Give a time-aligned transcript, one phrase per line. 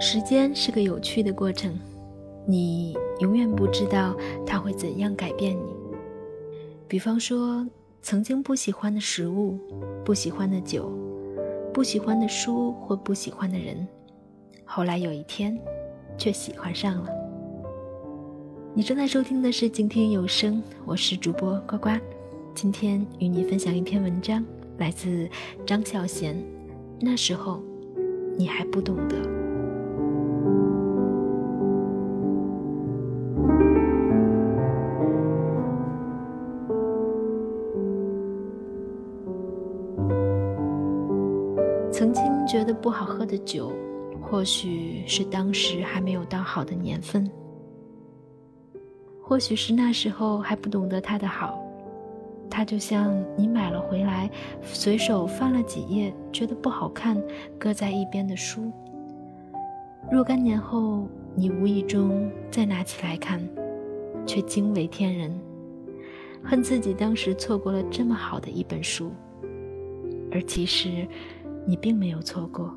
[0.00, 1.76] 时间是个有趣的过程，
[2.46, 5.74] 你永远不知道它会怎样改变你。
[6.86, 7.66] 比方说，
[8.00, 9.58] 曾经不喜欢的食物、
[10.04, 10.90] 不喜欢的酒、
[11.74, 13.86] 不喜欢的书或不喜欢的人，
[14.64, 15.58] 后来有一天，
[16.16, 17.10] 却喜欢上了。
[18.72, 21.90] 你正在收听的是静听有声，我是主播呱呱，
[22.54, 24.44] 今天与你分享一篇文章，
[24.78, 25.28] 来自
[25.66, 26.36] 张小娴。
[27.00, 27.62] 那时候，
[28.36, 29.16] 你还不懂得。
[41.90, 43.72] 曾经觉得不好喝的酒，
[44.20, 47.28] 或许是当时还没有到好的年份。
[49.20, 51.58] 或许是那时候还不懂得它的好，
[52.50, 54.30] 它就像你买了回来，
[54.62, 57.20] 随手翻了几页，觉得不好看，
[57.58, 58.72] 搁在一边的书。
[60.10, 63.40] 若干年后，你无意中再拿起来看，
[64.26, 65.38] 却惊为天人，
[66.42, 69.12] 恨自己当时错过了这么好的一本书。
[70.30, 71.06] 而其实，
[71.66, 72.74] 你并没有错过。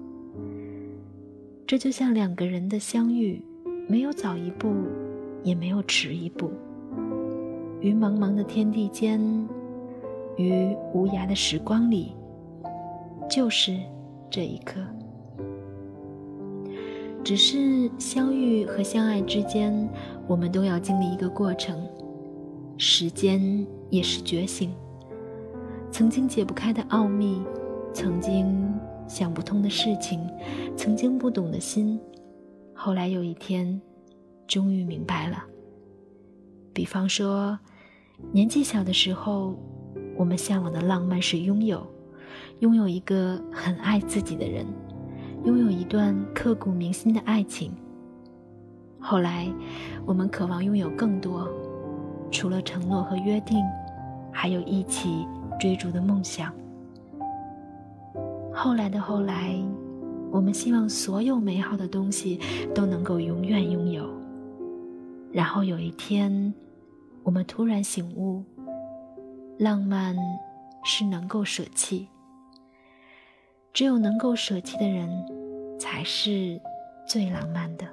[1.65, 3.41] 这就像两个人的相遇，
[3.87, 4.73] 没有早一步。
[5.43, 6.51] 也没有迟一步。
[7.79, 9.19] 于茫茫的天地间，
[10.37, 12.15] 于无涯的时光里，
[13.29, 13.77] 就是
[14.29, 14.79] 这一刻。
[17.23, 19.87] 只是相遇和相爱之间，
[20.27, 21.79] 我们都要经历一个过程。
[22.77, 24.73] 时间也是觉醒。
[25.91, 27.43] 曾经解不开的奥秘，
[27.93, 28.73] 曾经
[29.07, 30.27] 想不通的事情，
[30.75, 31.99] 曾经不懂的心，
[32.73, 33.81] 后来有一天。
[34.47, 35.45] 终于明白了。
[36.73, 37.57] 比方说，
[38.33, 39.55] 年纪小的时候，
[40.21, 41.83] 我们向往的浪漫是拥有，
[42.59, 44.63] 拥有一个很爱自己的人，
[45.45, 47.71] 拥有一段刻骨铭心的爱情。
[48.99, 49.51] 后来，
[50.05, 51.49] 我们渴望拥有更多，
[52.29, 53.65] 除了承诺和约定，
[54.31, 55.27] 还有一起
[55.59, 56.53] 追逐的梦想。
[58.53, 59.59] 后来的后来，
[60.29, 62.39] 我们希望所有美好的东西
[62.75, 64.07] 都能够永远拥有。
[65.31, 66.53] 然后有一天，
[67.23, 68.43] 我们突然醒悟，
[69.61, 70.17] 浪漫
[70.83, 72.07] 是能够舍弃。
[73.71, 75.07] 只有能够舍弃的人，
[75.79, 76.59] 才是
[77.07, 77.87] 最浪漫的。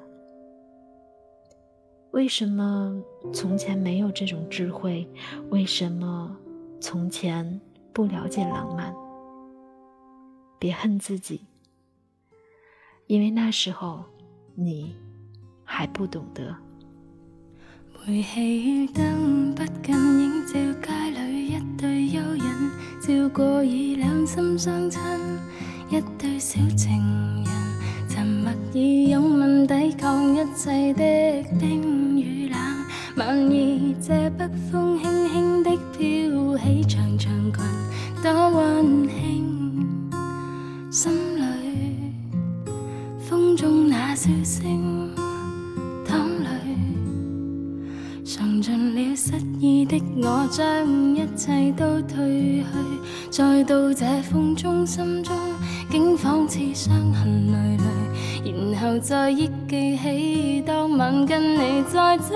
[2.13, 2.99] 为什么
[3.35, 5.07] 从前没有这种智慧？
[5.51, 6.35] 为什么
[6.81, 7.61] 从前
[7.93, 8.95] 不了解浪漫？
[10.59, 11.43] 别恨自己，
[13.09, 14.03] 因为那时候
[14.55, 14.97] 你
[15.65, 16.57] 还不懂得。
[18.07, 21.08] 煤气灯不禁映照街，
[23.29, 25.01] 过已两心相亲
[25.91, 27.53] 一对小情人，
[28.09, 32.59] 沉默以拥吻抵抗一切的冰与冷。
[33.17, 39.58] 晚意借北风轻轻的飘起长长裙，多温馨。
[49.29, 52.65] 失意的我，将一切都褪去，
[53.31, 55.37] 再到这风中，心中
[55.91, 62.35] 竟仿似伤痕累累，然后再忆记起当晚跟你在这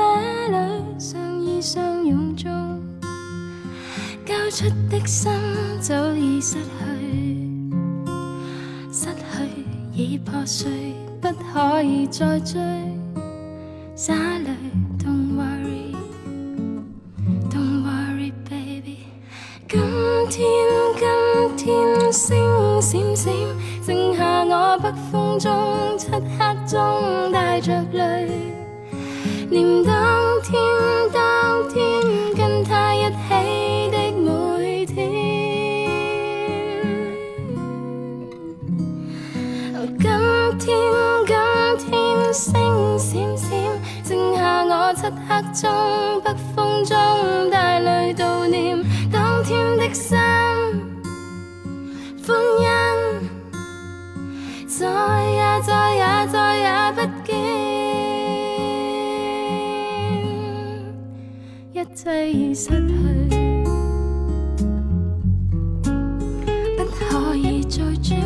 [0.51, 2.53] 里相依相拥中，
[4.27, 5.33] 交出的心
[5.81, 7.71] 早已失去，
[8.93, 9.65] 失去
[9.95, 10.71] 已破碎，
[11.23, 12.61] 不可以再追，
[13.95, 14.51] 洒泪。
[21.57, 22.13] 今天。
[22.13, 23.33] 星闪闪，
[23.87, 26.21] 剩下我北风中漆黑
[26.67, 28.29] 中带着泪，
[29.49, 29.95] 念当
[30.43, 30.61] 天
[31.11, 31.81] 当天
[32.37, 33.13] 跟他一起
[33.91, 35.11] 的每天。
[39.99, 40.05] 今
[40.59, 40.69] 天
[41.27, 41.33] 今
[41.89, 43.49] 天星闪闪，
[44.05, 46.95] 剩下我漆黑中北风中
[47.51, 48.77] 带泪悼念
[49.11, 49.83] 当天的。
[62.03, 62.75] 一切已失去，
[66.77, 68.17] 不可以再追。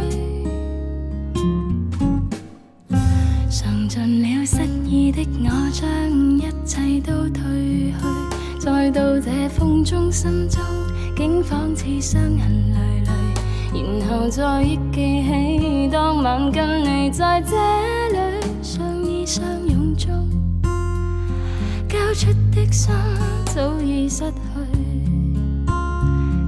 [3.51, 7.93] 尝尽了失意的我，将一切都褪去，
[8.59, 10.63] 再到这风中，心中
[11.15, 13.11] 竟仿似伤痕累累。
[13.75, 17.55] 然后再忆记起当晚跟你在这
[18.09, 18.17] 里
[18.63, 20.09] 相依相拥中，
[21.87, 22.91] 交出的心
[23.57, 24.37] 早已失去，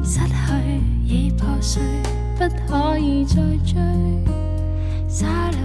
[0.05, 0.35] 失去
[1.07, 1.83] 已破碎，
[2.37, 3.81] 不可以再追。
[5.09, 5.57] 洒泪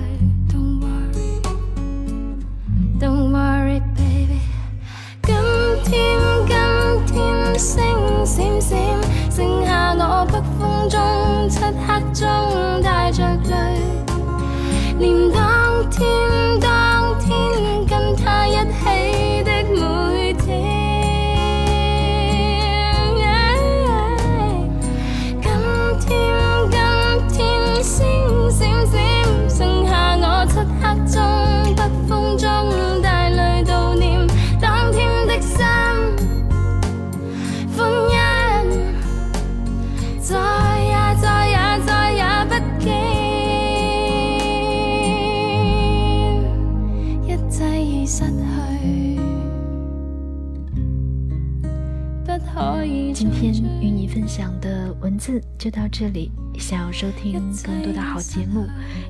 [54.24, 56.32] 分享的文字就到这里。
[56.58, 58.66] 想要收听更多的好节目，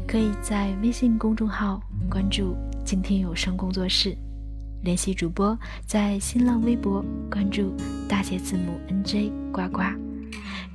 [0.07, 1.79] 可以在微信公众号
[2.09, 4.17] 关注“静听有声工作室”，
[4.81, 5.55] 联系主播
[5.85, 7.75] 在新浪微博关注
[8.09, 9.83] 大写字母 NJ 呱呱。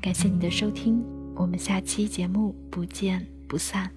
[0.00, 1.02] 感谢你的收听，
[1.34, 3.90] 我们下期节目不见不散。